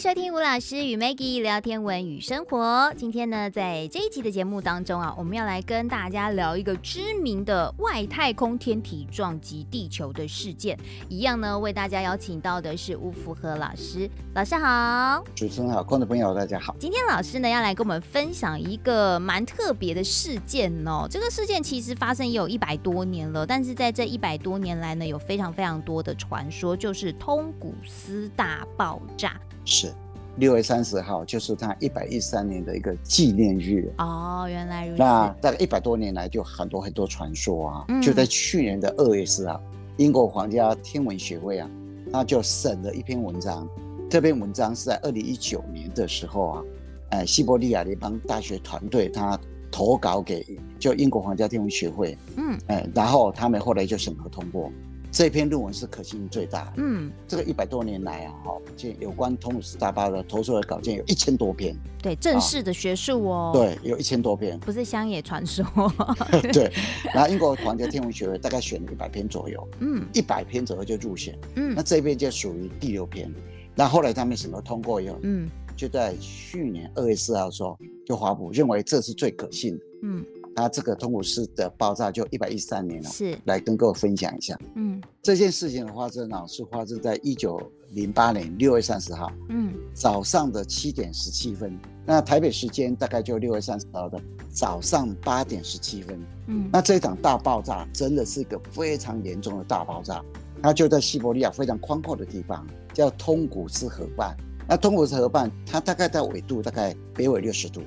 [0.00, 2.90] 收听吴老师与 Maggie 聊天文与生活。
[2.96, 10.78] 今天呢，在这一集的节目当中啊，我们要来跟大家聊一个知名的外太空天体撞击地球的事件。
[11.10, 14.08] 一样呢，为大家邀请到的是吴福和老师。
[14.34, 16.74] 老师好，主持人好，观众朋友大家好。
[16.78, 21.06] 今天老师呢要来跟我们分享一个蛮特别的事件哦。
[21.10, 29.38] 这个事件其实发生也有一百多年了，但是在这一百多年来呢，有非常非常多的传说，就是通古斯大爆炸。
[29.64, 29.92] 是
[30.36, 34.46] 六月三十号，就是他一百一十三年的一个纪念日哦。
[34.48, 34.98] 原来如此。
[34.98, 37.84] 那大概一百多年来，就很多很多传说啊。
[37.88, 39.60] 嗯、就在去年的二月四号，
[39.96, 41.68] 英国皇家天文学会啊，
[42.12, 43.68] 他就审了一篇文章。
[44.08, 46.62] 这篇文章是在二零一九年的时候啊，
[47.10, 49.38] 呃，西伯利亚的一帮大学团队他
[49.70, 50.44] 投稿给
[50.78, 54.70] 就英国皇家天文学会，嗯，哎，然后他们后来就审核通过。
[55.12, 56.72] 这篇论文是可信最大的。
[56.76, 61.76] 嗯，这个一百多年来啊，哈，就有关通古斯大爆炸投出的稿件有一千多篇。
[62.00, 63.50] 对，正式的学术哦。
[63.52, 65.64] 对，有一千多篇，不是乡野传说。
[66.52, 66.72] 对，
[67.12, 69.68] 然后英国皇家天文学会大概选了一百篇左右。
[69.80, 71.36] 嗯，一百篇左右就入选。
[71.56, 73.32] 嗯，那这篇就属于第六篇。
[73.74, 79.84] 那后来他们审核通过以后，嗯，就在去年二月四号的时候就发布，认为这是最可信的。
[80.02, 80.24] 嗯。
[80.60, 84.58] 那这个通古斯的爆炸就一百一十三年了，是来跟各位分享一下。
[84.74, 87.58] 嗯，这件事情的发生呢，是发生在一九
[87.92, 91.74] 零八年六月三十号，嗯，早上的七点十七分。
[92.04, 96.20] 那台北时间大概就六月三十号的早上八点十七分。
[96.48, 100.22] 嗯，那这场大爆炸真的是一个非常严重的大爆炸，
[100.62, 104.36] 它就在西伯利亚非常宽阔的地方，叫通古斯河畔。
[104.68, 107.80] 那通古斯河畔，它大概在纬度大概北纬六十度，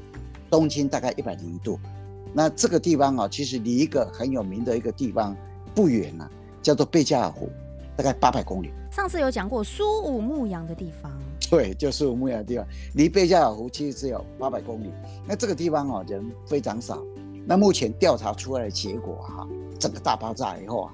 [0.50, 1.78] 东经大概一百零一度。
[2.34, 5.36] 那这个地方啊，其实离一个很有名的一个地方
[5.76, 6.30] 不远啊，
[6.62, 7.50] 叫做贝加尔湖，
[7.96, 8.72] 大概八百公里。
[8.92, 11.12] 上次有讲过苏武牧羊的地方，
[11.50, 14.90] 对，就苏武牧羊的地方，离贝加尔湖其实只有八百公里。
[15.28, 17.04] 那这个地方啊，人非常少。
[17.46, 19.48] 那目前调查出来的结果哈、啊，
[19.80, 20.94] 整个大爆炸以后啊，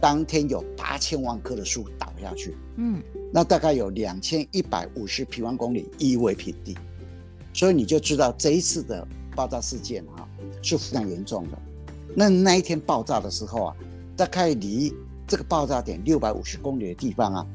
[0.00, 6.76] 当天有八千万棵的树倒下去，嗯，那大概有两千一百五十平方公里夷为平地，
[7.52, 10.27] 所以你就知道这一次的爆炸事件哈、啊。
[10.62, 11.58] 是非常严重的。
[12.14, 13.76] 那那一天爆炸的时候啊，
[14.16, 14.92] 大概离
[15.26, 17.46] 这个爆炸点六百五十公里的地方啊，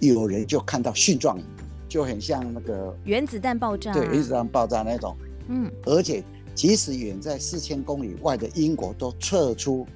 [0.00, 1.44] 有人就看到蕈状影，
[1.88, 3.92] 就很像那个原子弹爆炸。
[3.92, 5.16] 对，原子弹爆炸那种。
[5.48, 5.70] 嗯。
[5.84, 6.22] 而且，
[6.54, 9.86] 即使远在四千公里外的英国都测出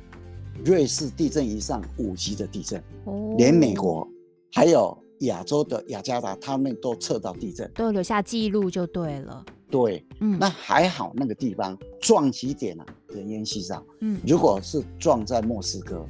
[0.65, 2.83] 瑞士地震仪上五级的地震。
[3.05, 3.35] 哦。
[3.37, 4.09] 连美国
[4.53, 9.45] 还有亚洲的雅加达，他们都测到地震，都留下记录就对了。
[9.77, 13.85] 对，嗯，那还好，那个地方撞击点啊，人烟稀少。
[14.01, 16.03] 嗯，如果是撞在莫斯科，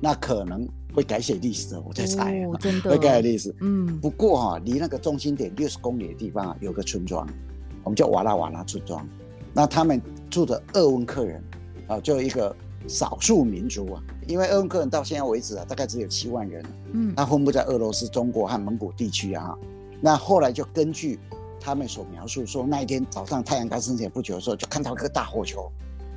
[0.00, 1.80] 那可能会改写历史的。
[1.80, 3.52] 我在猜，哦，真的会改写历史。
[3.62, 7.26] 嗯，不过哈，啊，离那个中心点六十公里的地方啊，有个村庄，
[7.82, 9.04] 我们叫瓦拉瓦拉村庄。
[9.52, 10.00] 那他们
[10.30, 11.42] 住的鄂温克人
[11.88, 12.54] 啊，就一个
[12.86, 16.64] 少数民族啊，因为鄂温克人到现在为止啊，大概只有七万人。
[16.92, 19.58] 嗯，那分布在俄罗斯、中国和蒙古地区啊。
[20.00, 21.18] 那后来就根据。
[21.60, 25.70] 他们所描述说，那一天早上太阳刚升起不久的时候，就看到一个大火球，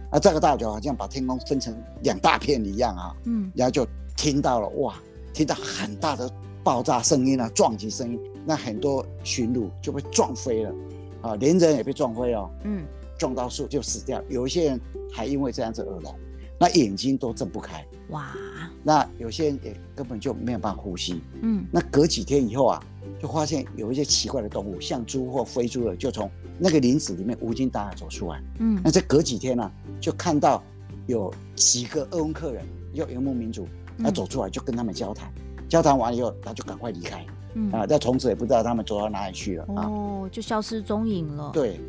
[0.09, 4.96] 啊，这个大火球好像把天空分成两大片一样啊，嗯，然后就听到了哇，
[5.34, 6.32] 听到很大的
[6.64, 10.74] 爆炸声音啊，撞击声音，那很多驯鹿就被撞飞了，
[11.22, 12.86] 啊，连人也被撞飞哦，嗯，
[13.18, 16.16] 撞到树就死掉，有一些人还因为这样子而聋，
[16.58, 18.34] 那眼睛都睁不开，哇，
[18.82, 22.84] 那有些人也根本就没有办法呼吸，嗯，那隔几天以后啊。
[23.22, 28.41] 就发现有一些奇怪的动物，像猪或非猪的，就从那个林子里面无精打采走出来。
[28.59, 30.62] 嗯，那这隔几天呢、啊，就看到
[31.08, 33.68] 有几个鄂温克人，有游牧民族，
[34.00, 37.25] 他走出来就跟他们交谈，嗯、交谈完了以后，他就赶快离开。
[37.56, 39.66] 嗯啊，那从此也不知道他们走到哪里去了。
[39.70, 41.52] 哦，就消失踪影了。
[41.53, 41.80] 对，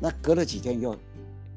[0.00, 0.94] 那隔了几天又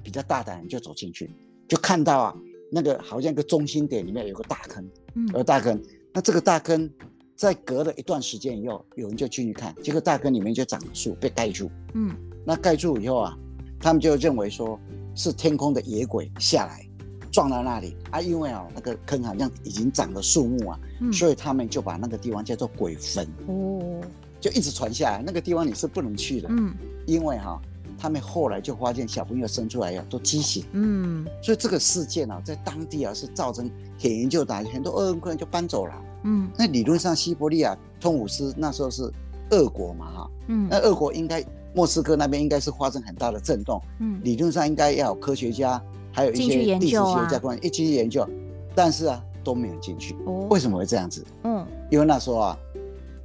[0.04, 1.30] 比较大胆，就走进去，
[1.68, 2.36] 就看到啊，
[2.72, 5.82] 那个好像一个中心点里面有个大坑，嗯，有个大坑。
[6.14, 6.90] 那这个大坑。
[7.36, 11.70] 在隔了一段时间以后，有人就进去看，结果大坑里面就长了树被盖住。
[11.94, 12.16] 嗯，
[12.46, 13.38] 那盖住以后啊，
[13.80, 14.80] 他们就认为说
[15.14, 16.88] 是天空的野鬼下来
[17.32, 23.28] 撞到那里啊，因为啊那个坑好像已经长了树木啊，嗯、所以他们就把那个地方叫做鬼坟。
[23.48, 24.02] 哦，
[24.40, 26.48] 就一直传下来，那个地方你是不能去的。
[26.50, 26.74] 嗯，
[27.06, 27.62] 因为哈、啊，
[27.98, 30.64] 他们后来就发现小朋友生出来呀都畸形。
[30.72, 35.94] 嗯，所以这个事件啊，在当地啊是造成很严重打击，很多鄂温克人就搬走了。
[36.26, 39.10] 嗯，那理论上西伯利亚通古斯那时候是
[39.52, 41.44] 俄国嘛哈，嗯，那俄国应该
[41.74, 45.82] 莫斯科那边应该是发生很大的震动，嗯，理论上应该要有科学家，
[46.12, 48.28] 还有一些历史学家过来一起研究，
[48.74, 51.24] 但是啊都没有进去，哦，为什么会这样子？
[51.44, 52.58] 嗯，因为那时候啊，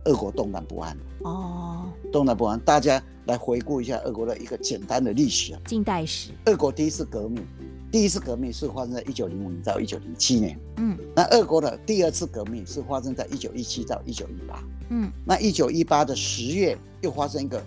[0.05, 0.97] 俄国动荡不安。
[1.23, 6.31] 哦，动荡不安，大家来回顾一下俄国的一个简单的历史啊，近代史。
[6.47, 7.44] 俄国第一次革命，
[7.93, 10.58] 第一次革命是发生在一九零五年到一九零七年。
[10.79, 14.62] 嗯，那俄国的第二次革命是发生在一九一七到一九一八。
[14.88, 17.62] 嗯，那一九一八的十月又发生一个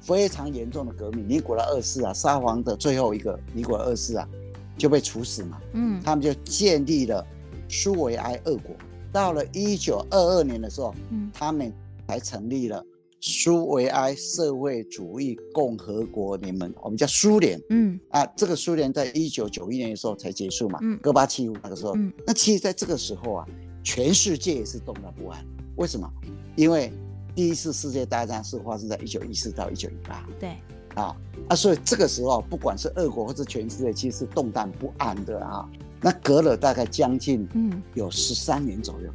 [0.00, 4.28] 非常严重的革命，尼古拉二世啊，沙皇的最后一个尼古拉二世啊
[4.76, 5.60] 就被处死嘛。
[5.74, 7.24] 嗯，他们就建立了
[7.68, 8.74] 苏维埃俄国。
[9.16, 11.72] 到了一九二二年的时候，嗯，他们
[12.06, 12.84] 才成立了。
[13.18, 17.58] 苏维埃社会主义共和国联盟，我们叫苏联。
[17.70, 20.78] 嗯啊，这个苏联在一九九一年的时候才结束嘛。
[20.82, 21.94] 嗯，戈巴契夫那个时候。
[21.96, 23.46] 嗯，那其实在这个时候啊，
[23.82, 25.42] 全世界也是动荡不安。
[25.76, 26.06] 为什么？
[26.54, 26.92] 因为
[27.34, 30.28] 第一次世界大战是发生在一九一四到一九一八。
[30.38, 30.50] 对。
[30.94, 31.16] 啊
[31.48, 35.66] 啊，所以这个时候，不管是俄国或是全世界，其实是动荡不安的啊。
[36.00, 39.10] 那隔了大概将近嗯有十三年左右，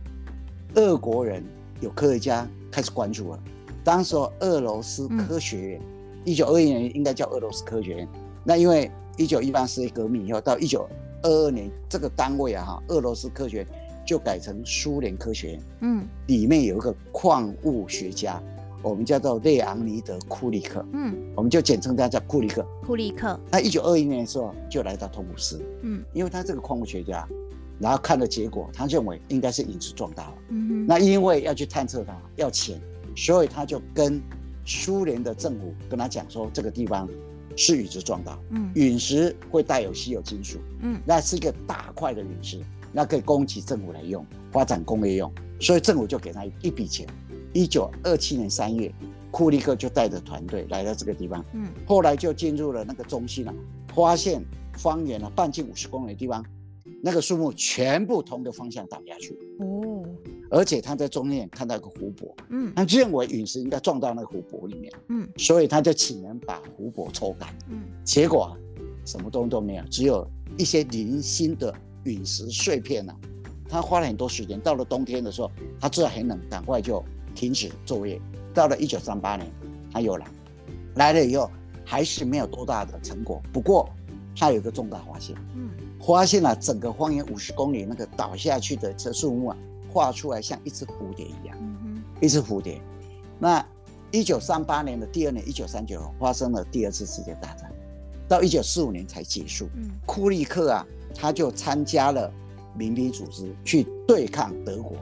[0.75, 1.43] 嗯，俄国人
[1.79, 3.39] 有科学家开始关注了。
[3.83, 5.81] 当时俄罗斯科学院，
[6.25, 8.07] 一九二一年应该叫俄罗斯科学院。
[8.43, 10.87] 那因为一九一八世界革命以后，到一九
[11.23, 13.67] 二二年这个单位啊哈，俄罗斯科学院
[14.05, 15.61] 就改成苏联科学院。
[15.81, 18.41] 嗯，里面有一个矿物学家，
[18.81, 20.85] 我们叫做列昂尼德库利克。
[20.93, 22.65] 嗯，我们就简称他叫库利克。
[22.85, 23.39] 库利克。
[23.51, 25.61] 他一九二一年的时候就来到通古斯。
[25.81, 27.27] 嗯，因为他这个矿物学家，
[27.79, 30.33] 然后看了结果，他认为应该是陨石撞到了。
[30.49, 30.85] 嗯哼。
[30.87, 32.79] 那因为要去探测它，要钱。
[33.13, 34.21] 所以他就跟
[34.65, 37.09] 苏联的政府跟他讲说，这个地方
[37.57, 42.61] 是陨石撞到，嗯，陨石会带有稀有金属，嗯，那是一个大块的陨石，
[42.93, 45.29] 那可以供给政府来用，发展工业用，
[45.59, 47.05] 所以政府就给他一笔钱。
[47.53, 48.93] 一九二七年三月，
[49.29, 53.53] 库利克就带着团队来到这个地方，嗯，后来就进入了那个中心了，
[53.93, 54.43] 发现
[54.77, 56.45] 方圆了半径五十公里的地方，
[57.01, 60.03] 那个树木全部同个方向倒下去，哦。
[60.49, 68.57] 而且他在中间看到一个湖泊，嗯，他认为陨石应该撞到那个湖泊里面，嗯，所以他就请人把湖泊抽干，嗯，结果啊
[69.05, 70.27] 什么东西都没有，只有
[70.57, 73.19] 一些零星的陨石碎片呢、啊。
[73.69, 75.49] 他花了很多时间，到了冬天的时候，
[75.79, 77.01] 他知道很冷，赶快就
[77.33, 78.19] 停止作业。
[78.53, 79.49] 到了一九三八年，
[79.91, 80.25] 他又来，
[80.95, 81.49] 来了以后
[81.85, 83.41] 还是没有多大的成果。
[83.53, 83.89] 不过
[84.35, 85.69] 他有一个重大发现，嗯，
[85.99, 89.57] 发现了整个方圆五十公里那个倒下去的这树木啊。
[89.93, 92.79] 画出来像一只蝴蝶一样，嗯、哼一只蝴蝶。
[93.37, 93.61] 那
[94.09, 97.69] 一九三八年的第二年，一九三九发生了第二次世界大战，
[98.25, 99.67] 到一九四五年才结束。
[99.75, 102.31] 嗯、库利克啊，他就参加了
[102.73, 104.95] 民兵组织去对抗德国，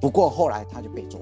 [0.00, 1.20] 不过后来他就被抓。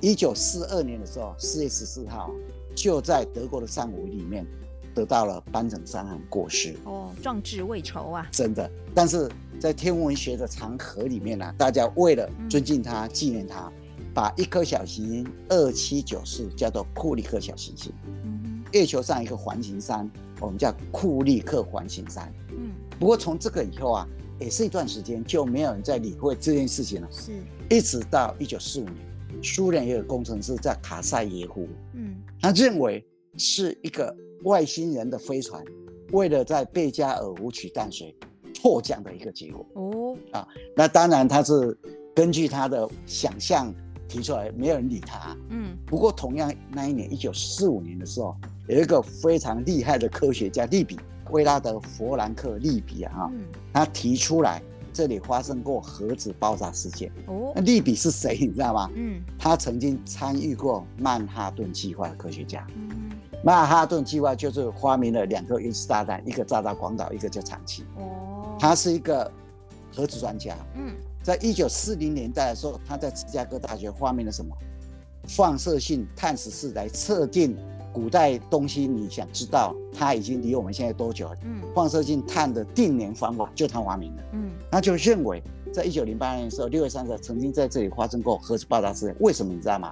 [0.00, 2.30] 一九四二年的时候，四月十四号，
[2.74, 4.46] 就在德国的山谷里面。
[4.94, 8.26] 得到了斑疹伤寒过世哦，壮志未酬啊！
[8.32, 13.70] 真的，但是在天文学的长河里面呢、啊，大家为了尊敬他、纪、嗯、念他，
[14.14, 17.92] 把一颗小行星二七九四叫做库利克小行星。
[18.06, 20.10] 嗯哼，月球上一个环形山，
[20.40, 22.32] 我们叫库利克环形山。
[22.52, 24.08] 嗯，不过从这个以后啊，
[24.40, 27.08] 也是一段时间就没有人在理会这件事情了。
[27.10, 27.32] 是，
[27.68, 28.96] 一直到一九四五年，
[29.42, 33.04] 苏联也有个工程师叫卡塞耶夫，嗯，他认为
[33.36, 34.14] 是一个。
[34.44, 35.64] 外星人的飞船，
[36.12, 38.14] 为了在贝加尔湖取淡水，
[38.62, 39.66] 迫降的一个结果。
[39.72, 40.46] 哦，啊，
[40.76, 41.76] 那当然他是
[42.14, 43.74] 根据他的想象
[44.06, 45.34] 提出来，没有人理他。
[45.48, 48.36] 嗯，不过同样那一年，一九四五年的时候，
[48.68, 53.32] 有一个非常厉害的科学家利比，威拉德·弗兰克·利比啊，哈，
[53.72, 54.62] 他提出来
[54.96, 57.12] 这里发生过核子爆炸事件。
[57.26, 58.38] 哦，那利比是谁？
[58.40, 58.90] 你知道吗？
[58.94, 62.66] 嗯，他曾经参与过曼哈顿计划的科学家。
[62.74, 63.10] 嗯。
[63.44, 67.84] 曼哈顿计划就是发明了两个原子炸弹，一个炸到广岛，一个叫长崎。
[67.98, 69.30] 哦，他是一个
[69.94, 70.56] 核子专家。
[70.76, 74.56] 嗯，在一九四零年代的时候，他在芝加哥大学发明了什么？
[75.28, 77.54] 放射性碳十四来测定
[77.96, 78.86] 古代东西。
[78.86, 81.30] 你想知道它已经离我们现在多久？
[81.44, 84.22] 嗯，放射性碳的定年方法就他发明的。
[84.32, 89.16] 嗯，他就认为，在一九零八年的时候，六月三十号曾经在这里发生过核子爆炸事件。
[89.20, 89.90] 为什么你知道吗？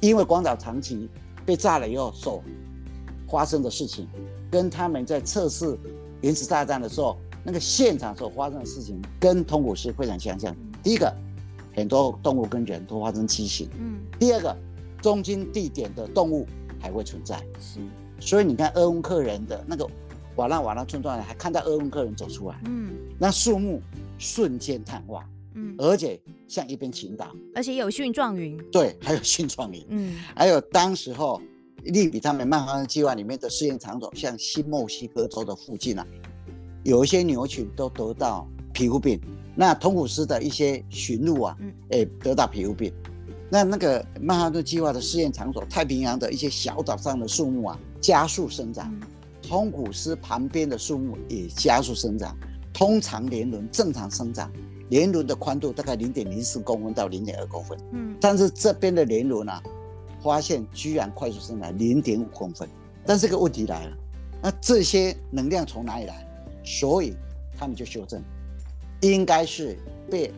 [0.00, 1.08] 因为广岛长崎
[1.44, 2.40] 被炸了以后，所。
[3.28, 4.08] 发生的事情，
[4.50, 5.78] 跟他们在测试
[6.20, 10.52] 原子炸弹的时候，那个现场所发生的事情，跟通古斯非常相像。
[10.82, 11.14] 第一个，
[11.72, 13.68] 很多动物跟人都发生畸形。
[13.78, 14.00] 嗯。
[14.18, 14.56] 第二个，
[15.00, 16.44] 中心地点的动物
[16.80, 17.36] 还会存在。
[17.60, 17.80] 是。
[18.18, 19.88] 所以你看，鄂温克人的那个
[20.36, 22.60] 瓦拉瓦拉村庄，还看到鄂温克人走出来。
[22.64, 22.90] 嗯。
[23.18, 23.80] 那树木
[24.18, 25.24] 瞬间碳化。
[25.54, 25.74] 嗯。
[25.78, 27.34] 而且像一边倾倒。
[27.54, 28.58] 而且有蕈状云。
[28.72, 29.86] 对，还有蕈状云。
[29.90, 30.16] 嗯。
[30.34, 31.40] 还有当时候。
[31.84, 36.06] 利比他们曼哈顿计划里面的试验场所，像新墨西哥州的附近啊，
[36.84, 39.18] 有一些牛群都得到皮肤病。
[39.56, 42.92] 那通古斯的一些驯鹿啊，嗯，哎，得到皮肤病。
[43.52, 48.86] 那那个曼哈顿计划的试验场所，太平洋的一些小岛上的树木啊，加速生长；
[49.42, 52.36] 通古斯旁边的树木也加速生长。
[52.72, 54.48] 通常年轮正常生长，
[54.88, 57.76] 年轮的宽度大概零点零四公分到零点二公分。
[57.90, 59.52] 嗯，但是这边的年轮呢，
[60.22, 62.68] 发现居然快速生长零点五公分。
[63.04, 63.96] 但这个问题来了，
[64.40, 66.24] 那这些能量从哪里来？
[66.62, 67.16] 所以
[67.58, 68.22] 他们就修正，
[69.00, 69.76] 应该是
[70.08, 70.32] 被。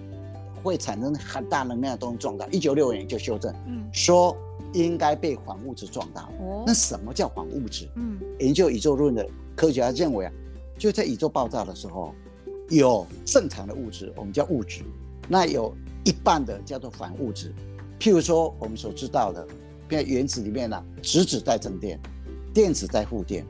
[0.62, 4.36] 会产生很大能量的东西撞到，一九六五年就修正，嗯，说
[4.72, 6.22] 应该被反物质撞到。
[6.40, 7.88] 哦，那什么叫反物质？
[7.96, 10.32] 嗯，研究宇宙论的科学家认为啊，
[10.78, 12.14] 就在宇宙爆炸的时候，
[12.70, 14.82] 有正常的物质，我们叫物质，
[15.28, 17.54] 那有一半的叫做反物质。
[17.98, 19.46] 譬如说我们所知道的，
[19.90, 22.00] 在原子里面呢，质子带正电，
[22.54, 23.46] 电子带负电，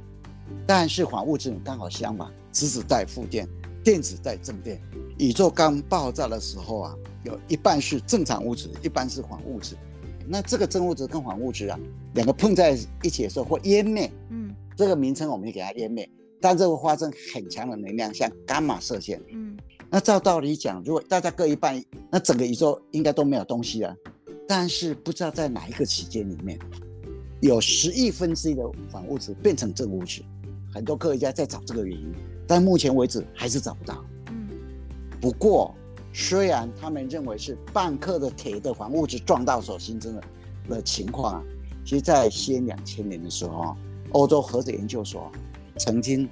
[0.66, 3.48] 但是反物质刚好相反，质子带负电。
[3.84, 4.80] 电子在正电，
[5.18, 9.76] 宇宙刚爆炸的时候啊，有一半是正常物质，一半是反物质。
[10.26, 11.78] 那这个正物质跟反物质啊，
[12.14, 14.10] 两个碰在一起的时候会湮灭。
[14.30, 16.08] 嗯，这个名称我们就给它湮灭，
[16.40, 19.20] 但这会发生很强的能量，像伽马射线。
[19.32, 19.56] 嗯，
[19.90, 23.94] 那照道理讲，如果大家各一半，那整个宇宙应该都没有东西了。
[24.46, 26.58] 但是不知道在哪一个期间里面，
[27.40, 30.22] 有十亿分之一的反物质变成正物质，
[30.72, 32.14] 很多科学家在找这个原因。
[32.52, 34.04] 但目前为止还是找不到。
[34.28, 34.46] 嗯，
[35.18, 35.74] 不过
[36.12, 40.22] 虽然他们认为是半克的铁的反物质撞到所形成的
[40.68, 41.42] 的情况啊，
[41.82, 43.74] 其实在西元两千年的时候，
[44.10, 45.32] 欧洲核子研究所
[45.78, 46.28] 曾经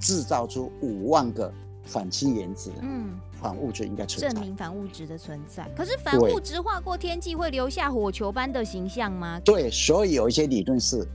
[0.00, 1.54] 制造出五万个
[1.84, 2.72] 反氢原子。
[2.80, 5.70] 嗯，反物质应该存在，证明反物质的存在。
[5.76, 9.38] 可是反物质划过天际会留下火球般的形象吗？
[9.44, 11.06] 对，所以有一些理论是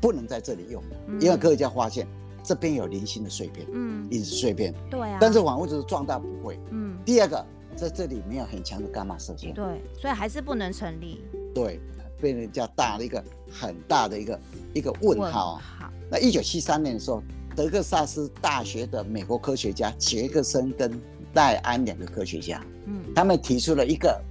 [0.00, 2.06] 不能在这里用的，嗯、因为科学家发现。
[2.46, 6.96] 这边有零星的碎片，嗯，因子碎片，对啊，但是网物质撞到不会，嗯。
[7.04, 9.64] 第二个，在这里没有很强的伽马射线，对，
[10.00, 11.24] 所以还是不能成立。
[11.52, 11.80] 对，
[12.20, 14.40] 被人家打了一个很大的一个
[14.74, 15.56] 一个问号。
[15.56, 17.20] 好，那一九七三年的时候，
[17.56, 21.00] 德克萨斯大学的美国科学家杰克森跟
[21.34, 24.22] 戴安两个科学家，嗯，他们提出了一个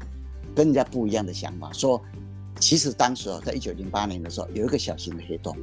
[0.55, 2.01] 跟人家不一样的想法，说
[2.61, 5.53] 其实当时在一九零八年的时候，有一个小型的黑洞。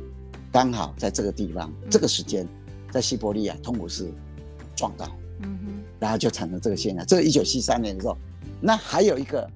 [0.52, 2.46] 刚好在这个地方，嗯、这个时间，
[2.90, 4.12] 在西伯利亚通古斯
[4.76, 5.06] 撞到，
[5.40, 7.04] 嗯哼，然后就产生这个现象。
[7.06, 8.14] 这个一九七三年的时候，
[8.60, 9.50] 那还有一个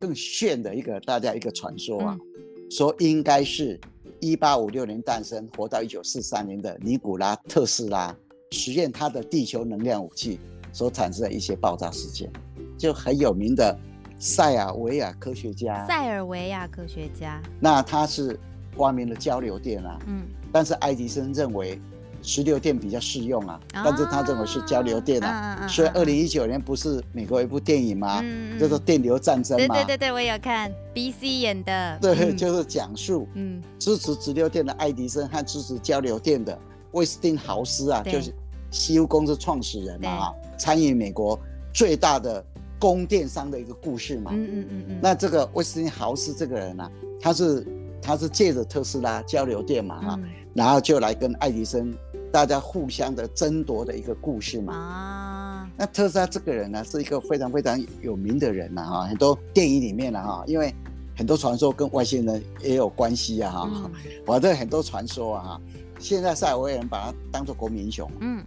[0.00, 3.80] 更炫的一个大家一个传说啊，嗯、说应该是
[4.18, 8.12] 一八五六年诞生，活到一九四三年的尼古拉特斯拉
[8.50, 10.40] 实验他的地球能量武器
[10.72, 12.28] 所产生的一些爆炸事件，
[12.76, 13.78] 就很有名的
[14.18, 15.86] 塞尔维亚科学家。
[15.86, 18.36] 塞尔维亚科学家，那他是。
[18.76, 21.80] 发明了交流电啊，嗯，但是爱迪生认为
[22.22, 23.82] 直流电比较适用啊，啊。
[23.84, 28.20] 但是他认为是交流电啊，啊啊啊所以二零一九年不是美国一部电影吗？
[28.22, 36.58] 嗯、叫做《电流战争》嘛，对对对对，我有看，BC 演的，对，嗯、就是讲述，嗯，支持直流电的爱迪生和支持交流电的
[36.92, 38.32] 威斯汀豪斯啊，就是
[38.70, 41.38] 西屋公司创始人嘛，啊，参与美国
[41.74, 42.44] 最大的
[42.78, 47.66] 供电商的一个故事嘛，嗯嗯嗯嗯，那这个威斯汀豪斯这个人呢，啊，他是。
[48.02, 51.94] 他是借着特斯拉交流电嘛哈，嗯、然后就来跟爱迪生
[52.32, 54.74] 大家互相的争夺的一个故事嘛。
[54.74, 60.74] 啊，那特斯拉这个人呢，是一个非常非常有名的人呐哈，很多电影里面呢哈，因为
[61.16, 63.90] 很多传说跟外星人也有关系啊哈。
[64.26, 65.60] 反正、嗯、很多传说啊哈，
[66.00, 68.10] 现在塞尔维亚人把他当做国民英雄。
[68.20, 68.44] 嗯，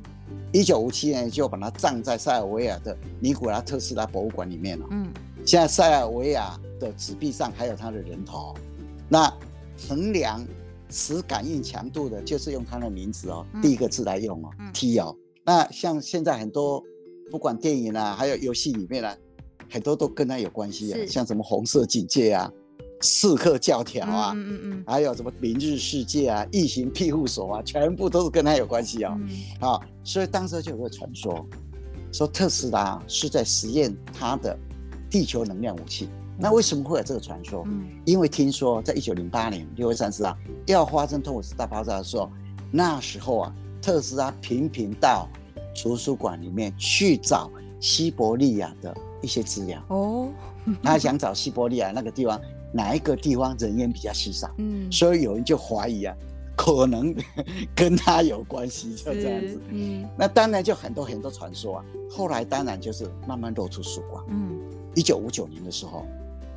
[0.51, 4.85] 一九五七年就把他葬在塞尔维亚的尼古拉特斯拉博物馆里面了。
[4.91, 5.07] 嗯，
[5.45, 8.53] 现在塞尔维亚的纸币上还有他的人头。
[9.07, 9.31] 那
[9.77, 10.45] 衡量
[10.89, 15.15] 磁感应强度的，就是用它的名字哦，嗯、第一个字来用哦、嗯、T 哦。
[15.43, 16.83] 那像现在很多
[17.29, 19.15] 不管电影啊，还有游戏里面啊，
[19.69, 22.51] 很多都跟它有关系啊，像什么红色警戒啊、
[23.01, 29.15] 刺客教条啊，嗯嗯嗯，还有什么明日世界啊、异形庇护所啊，全部都是跟它有关系哦。
[29.19, 29.29] 嗯、
[29.59, 31.45] 啊，所以当时就有个传说，
[32.11, 34.57] 说特斯拉是在实验它的
[35.09, 36.07] 地球能量武器。
[36.37, 37.63] 那为什么会有这个传说？
[37.65, 42.29] 嗯，因为听说在一九零八年六月三十号要发生通古斯大爆炸的时候，
[42.71, 45.29] 那时候啊，特斯拉频频到
[45.73, 47.49] 图书馆里面去找
[47.79, 49.81] 西伯利亚的一些资料。
[49.87, 50.27] 哦，
[50.83, 52.39] 他想找西伯利亚那个地方
[52.73, 54.49] 哪一个地方人烟比较稀少？
[54.57, 56.13] 嗯，所以有人就怀疑啊，
[56.57, 57.15] 可能
[57.73, 59.57] 跟他有关系，就这样子。
[59.69, 61.85] 嗯，那当然就很多很多传说啊。
[62.09, 64.21] 后来当然就是慢慢露出曙光。
[64.27, 64.59] 嗯，
[64.95, 66.05] 一九五九年的时候。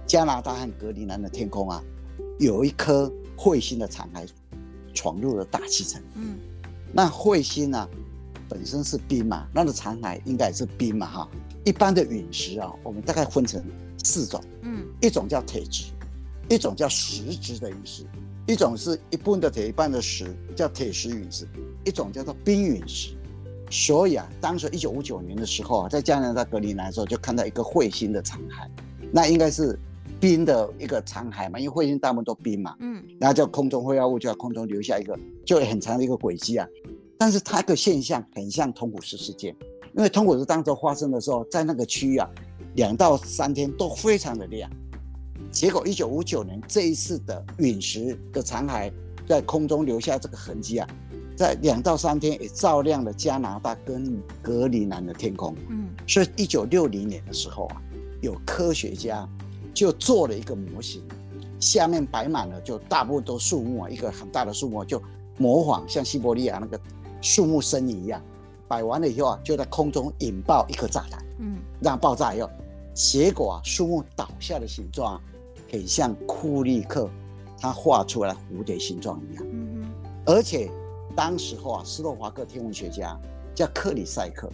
[0.09, 1.85] 加拿大和格陵兰的天空啊，
[2.39, 4.27] 有一颗彗星的残骸
[4.95, 6.03] 闯入了大气层。
[6.15, 6.39] 嗯，
[6.95, 7.89] 那彗星呢、啊，
[8.49, 11.29] 本身是冰嘛，那个残骸应该也是冰嘛哈。
[11.63, 13.63] 一般的陨石啊，我们大概分成
[14.03, 14.43] 四种。
[14.63, 15.93] 嗯，一种叫铁质，
[16.49, 18.07] 一种叫石质的陨石，
[18.47, 21.47] 一种是一半的铁一半的石，叫铁石陨石，
[21.85, 23.11] 一种叫做冰陨石。
[23.71, 28.67] 所以啊，当时一九五九年的时候啊，在加拿大格陵兰的时候，就看到一个彗星的残骸，
[29.13, 29.79] 那应该是
[30.21, 36.67] 冰的一个残骸嘛，因为彗星大部分都冰嘛，嗯，然后叫空中灰化物就在空中留下一个就很长的一个轨迹啊。
[37.17, 39.55] 但是它的现象很像通古斯事件，
[39.97, 42.29] 因为通古斯当时发生的时候，在那个区域啊，
[42.75, 44.71] 两到三天都非常的亮。
[45.51, 48.93] 结果，一九五九年这一次的陨石的残骸
[49.27, 50.89] 在空中留下这个痕迹啊，
[51.35, 55.55] 在两到三天也照亮了加拿大跟格陵兰的天空。
[55.69, 57.83] 嗯，所以一九六零年的时候啊，
[58.21, 59.29] 有科学家
[59.79, 61.01] 就做了一个模型，
[61.61, 65.01] 下面摆满了就大部分都树木啊，一个很大的树木就
[65.37, 66.81] 模仿像西伯利亚那个
[67.23, 68.21] 树木森林一样，
[68.67, 72.51] 摆完了以后啊，就在空中引爆一颗炸弹，嗯，让爆炸以后，
[72.93, 75.21] 结果啊，树木倒下的形状啊。
[75.71, 77.09] 很像库利克
[77.61, 79.91] 他画出来蝴蝶形状一样，嗯嗯，
[80.27, 80.69] 而且
[81.15, 83.17] 当时候啊，斯洛伐克天文学家
[83.55, 84.51] 叫克里塞克，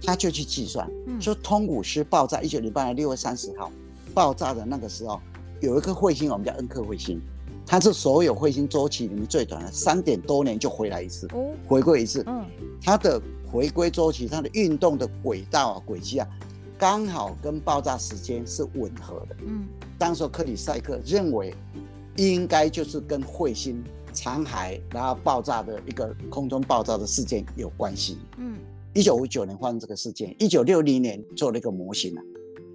[0.00, 0.88] 他就去计算，
[1.20, 3.70] 说通古斯爆炸一九零八年六月三十号
[4.14, 5.20] 爆炸的那个时候，
[5.60, 7.20] 有一颗彗星，我们叫恩克彗星，
[7.66, 11.28] 它是所有彗星周期里面最短的，三点多年就回来一次，
[11.66, 12.46] 回归一次，嗯，
[12.80, 16.28] 它的回归周期，它的运动的轨道啊，轨迹啊。
[16.76, 19.36] 刚好跟爆炸时间是吻合的。
[19.46, 19.64] 嗯，
[19.96, 21.54] 当时克里塞克认为，
[22.16, 28.18] 应该就是跟彗星残骸然后爆炸的一个空中爆炸的事件有关系。
[28.38, 28.58] 嗯，
[28.92, 32.22] 一九五九年发生这个事件，一九六零年做了一个模型了。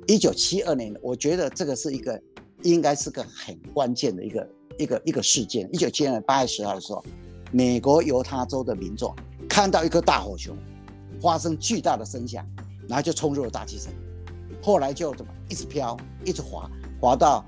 [0.10, 2.20] 一九七二年，我觉得这个是一个
[2.64, 4.50] 应该是个很关键的一个
[4.80, 5.70] 一个一个事件。
[5.72, 7.06] 一九七二年八月十号的时候，
[7.52, 9.16] 美国犹他州的民众
[9.48, 10.56] 看到一颗大火球
[11.22, 12.44] 发生巨大的声响。
[12.88, 13.94] 然后就冲入了大气层，
[14.64, 15.96] 后来就怎么一直飘，
[16.26, 16.68] 一直滑，
[17.00, 17.46] 滑到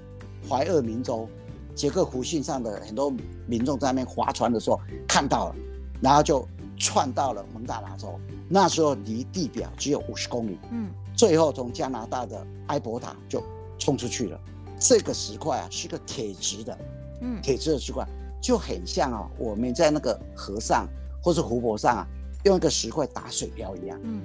[0.47, 1.28] 怀俄明州
[1.74, 3.12] 杰克湖逊上的很多
[3.47, 5.56] 民众在那边划船的时候看到了，
[6.00, 6.47] 然后就
[6.78, 13.43] 窜到了蒙大拿州，那时候离地表只有五十公里，嗯，最后从加拿大的埃伯塔就
[13.77, 14.39] 冲出去了。
[14.79, 16.75] 这个石块啊是个铁质的，
[17.21, 18.03] 嗯，铁质的石块
[18.41, 20.88] 就很像啊，我们在那个河上
[21.21, 22.07] 或是湖泊上啊
[22.43, 24.23] 用一个石块打水漂一样，嗯。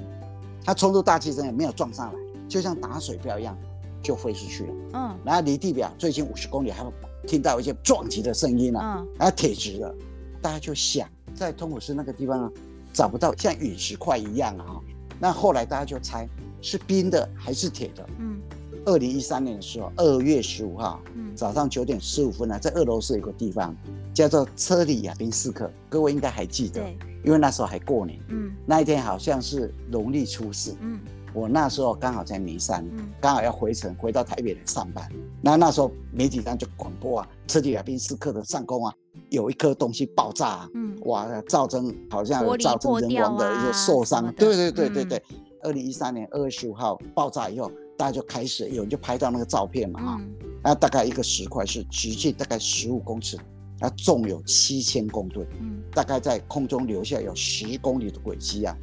[0.64, 3.54] 它冲入大气层也没有撞上来，就像打水漂一样，
[4.02, 4.72] 就飞出去了。
[4.94, 6.90] 嗯，然后离地表最近五十公里，还会
[7.26, 9.00] 听到一些撞击的声音呢、啊。
[9.00, 9.94] 嗯，然后铁质的，
[10.40, 12.50] 大家就想在通古斯那个地方
[12.90, 14.80] 找不到像陨石块一样啊。
[15.20, 16.26] 那后来大家就猜
[16.66, 18.04] 是冰的还是铁的。
[18.18, 18.40] 嗯，
[18.86, 23.74] 二零一三年的时候，二月十五号，嗯，早上九点十五分呢，在俄罗斯有个地方
[24.12, 26.82] 叫做车里亚宾斯克，各位应该还记得。
[27.24, 31.00] 因为那时候还过年，嗯，那一天好像是农历初四，嗯，
[31.34, 35.08] 我那时候刚好在眉山，嗯，刚好要回程回到台北来上班，
[35.42, 38.94] 那那时候媒体上就广播啊，车里亚宾斯克的上空啊，
[39.30, 45.22] 有一颗东西爆炸，啊，嗯，哇，造成好像有造成人亡的一些受伤，对对对对对，
[45.66, 50.20] 二零一三年二月十五号爆炸以后，大家就开始有人就拍到那个照片嘛，啊，
[50.62, 53.36] 那大概一个石块是直径大概十五公尺。
[53.78, 58.74] 那重有七千公吨，嗯，大概在空中留下有十公里的轨迹啊。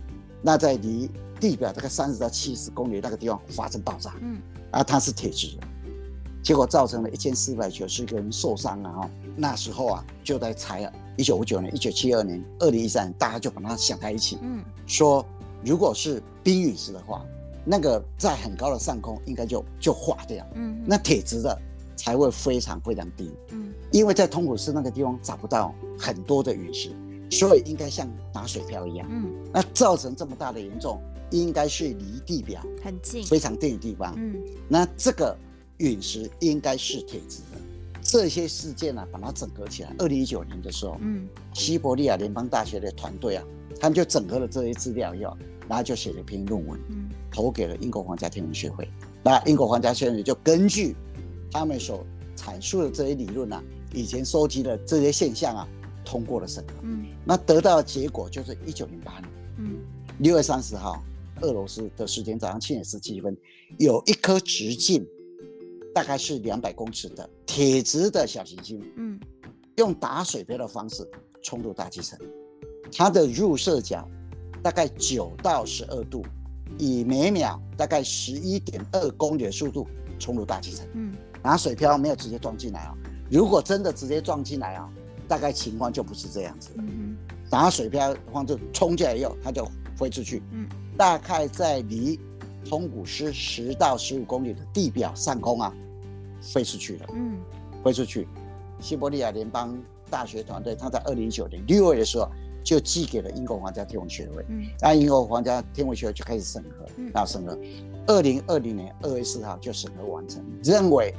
[0.41, 5.63] 那在离地表大概三十到七十公里那个地方发生爆炸，嗯，啊，它是铁质的，
[6.43, 9.09] 结果造成了一千四百九十个人受伤了哈。
[9.35, 15.25] 那时候啊，就在猜啊，一九五九年、一九七二年、二零一三年，大家就把它想在一起，嗯，说
[15.65, 17.25] 如果是冰陨石的话，
[17.65, 21.57] 那个在很高的上空应该就就化掉，嗯，那铁质的。
[21.95, 26.89] 才会非常非常低，嗯，因为在通古斯那个地方找不到很多的陨石，
[27.29, 30.99] 所以应该像打水漂一样，嗯，那造成这么大的严重，
[31.29, 34.35] 应该是离地表很近、非常近的地方，嗯，
[34.67, 35.37] 那这个
[35.77, 37.61] 陨石应该是铁质的。
[38.01, 39.95] 这些事件呢、啊，把它整合起来。
[39.99, 43.45] 二零一九年的时候，嗯，西伯利亚联邦大学的团队啊，
[43.79, 48.87] 他们就整合了这些资料以后，然后就写了一篇论文，嗯，投给了英国皇家天文学会。
[49.23, 50.95] 那英国皇家天文学会就根据
[51.51, 55.67] 他们所阐述的这些理论啊，以前收集的这些现象啊，
[56.03, 56.73] 通过了审核。
[56.83, 59.77] 嗯，那得到的结果就是一九零八年，嗯，
[60.19, 61.01] 六月三十号，
[61.41, 63.37] 俄罗斯的时间早上七点十七分，
[63.77, 65.05] 有一颗直径
[65.93, 69.19] 大概是两百公尺的铁质的小行星，嗯，
[69.77, 71.07] 用打水漂的方式
[71.41, 72.19] 冲入大气层，
[72.91, 74.05] 它的入射角
[74.63, 76.25] 大概九到十二度，
[76.79, 79.85] 以每秒大概十一点二公里的速度
[80.17, 81.13] 冲入大气层，嗯。
[81.43, 82.97] 拿水漂没有直接撞进来啊、哦！
[83.29, 84.87] 如果真的直接撞进来啊、哦，
[85.27, 86.83] 大概情况就不是这样子了。
[86.87, 87.17] 嗯，
[87.51, 90.41] 拿水漂的话就冲进来以后，它就飞出去。
[90.51, 90.65] 嗯，
[90.97, 92.17] 大概在离
[92.63, 95.75] 通古斯十到十五公里的地表上空啊，
[96.41, 97.37] 飞出去了，嗯，
[97.83, 98.25] 飞出去。
[98.79, 99.77] 西伯利亚联邦
[100.09, 102.31] 大学团队，他在二零一九年六月的时候
[102.63, 107.57] 就寄给了英国皇家天文学会，嗯，那英国皇家天文学会就开始审核，然后审核，
[108.07, 111.13] 二零二零年二月四号就审核完成，认为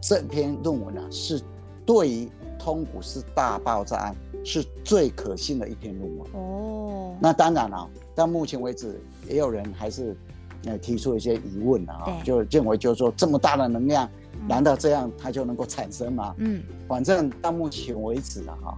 [0.00, 1.42] 这篇论文呢、啊、是
[1.84, 6.28] 对于通古斯大爆炸案是最可信的一篇论文。
[6.34, 10.16] 哦，那当然了、啊，到目前为止，也有人还是
[10.64, 14.08] 呃提出一些疑问啊，就认为就是说这么大的能量。
[14.46, 16.34] 难道这样它就能够产生吗？
[16.38, 18.76] 嗯，反正到目前为止了哈，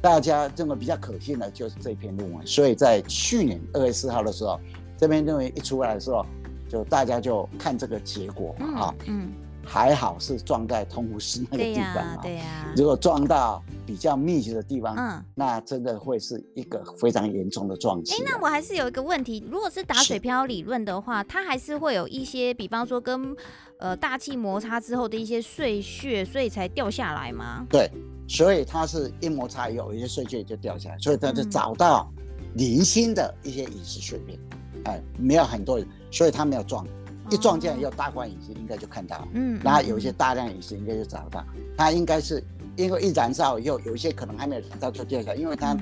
[0.00, 2.46] 大家认为比较可信的就是这篇论文。
[2.46, 4.60] 所以在去年二月四号的时候，
[4.96, 6.24] 这篇论文一出来的时候，
[6.68, 9.32] 就大家就看这个结果嘛啊，嗯，
[9.64, 18.14] 还好是撞在通湖市那个地方啊，对呀，如果撞到比较密集的地方，嗯，那真的会是一个非常严重的撞击。
[18.14, 23.36] 哎，那我还是有一个问题，如果是打水漂理论的话，它还是会有一些，比方说跟。
[23.78, 27.66] 呃，大气摩擦之后的一些碎屑，所以才掉下来吗？
[27.68, 27.86] 对，
[28.28, 32.10] 所以它是一摩擦以后，有一些碎屑就掉下来，所以它就找到
[32.54, 34.38] 零星的一些陨石碎片，
[34.84, 36.86] 哎、没有很多，所以它没有撞，
[37.30, 41.44] 一撞进来有大块陨石应该就看到，嗯，然后有一些大量陨石应该就找得到，
[41.76, 42.42] 它应该是
[42.76, 45.76] 因为一燃烧以后，有一些可能还没有燃烧就掉下来，因为它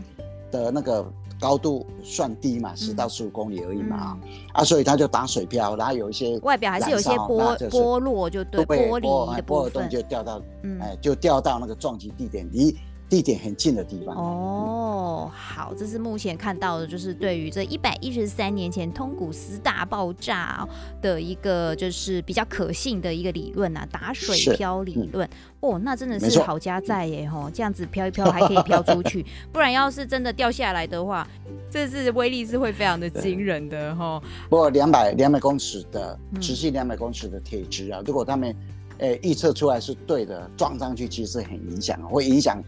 [0.51, 1.05] 的那个。
[1.41, 9.89] 高度算低嘛，十到十五公里而已嘛，嗯、啊，所以它就打水漂，然后有一些外表还是有一些剥剥落，就对，玻璃的部分。
[9.91, 12.75] 就掉到，嗯、哎，就掉到那个撞击地点离
[13.15, 14.17] 地点很近的地方。
[14.17, 20.67] 哦，好，这是目前看到的，就是对于这一百一十三年前通古斯大爆炸
[21.01, 25.29] 的一个就是比较可信的一个理论啊，打水漂理论。
[25.61, 31.25] 哦，那真的是好家在耶吼，这样子飘一飘还可以飘出去，不然要是真的掉下来的话，
[31.71, 34.21] 这是威力是会非常的惊人的哈。
[34.51, 38.55] 不过两百两百公尺的直径两百公尺的铁质啊，嗯、如果他们
[38.99, 42.63] 诶预测出来是对的，撞上去其实是很影响，会影响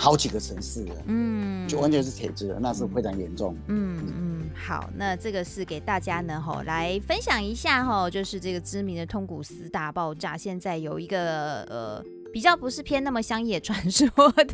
[0.00, 3.54] 好几个城市的，嗯，就完全是铁质了，那是非常严重。
[3.66, 12.02] 嗯嗯，嗯，好，那这个是给大家呢吼来分享一下吼，就是这个知名的通古斯大爆炸，现在有一个呃。
[12.32, 14.08] 比较不是偏那么乡野传说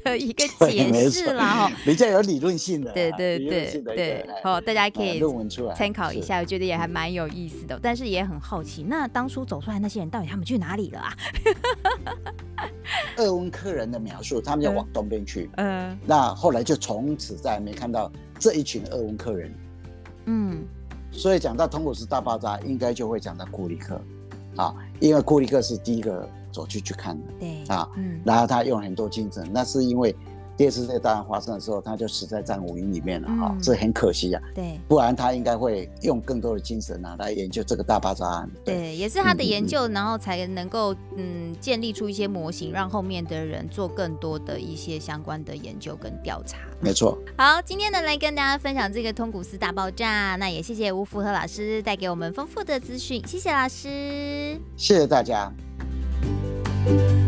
[0.05, 5.23] 的一个解释啦，哈，比较有理论性的，对对对对，好，大家可以
[5.75, 11.13] 参考一下，我觉得也还蛮有意思的，但是也很好奇，那当初走出来那些人到底他们去哪里了啊？
[13.17, 19.55] 鄂温克人的描述，他们要往东边去，嗯，那后来就从此再没看到这一群鄂温克人，
[20.27, 20.65] 嗯，
[21.11, 24.01] 所以讲到通古斯大爆炸，应该就会讲到库里克，
[24.57, 26.27] 啊，因为库里克是第一个。
[26.57, 30.17] 走去去看的，对啊，嗯，然后他用很多精神，那是因为
[30.57, 38.97] 第二次世界大战发生的时候，他就死在战五营里面了哈，这、嗯、很可惜啊，对，不然他应该会用更多的精神啊来研究这个大爆炸案，对，对。
[38.97, 46.57] 也是他的研究，嗯、然后才能够嗯建立出一些模型，让后面的人做更多的一些相关的研究跟调查。
[46.81, 55.53] 没错，好，今天呢来跟大家分享这个通古斯大爆炸，那也谢谢吴福和老师带给我们丰富的资讯，谢谢老师，谢谢大家。
[56.87, 57.26] Thank you.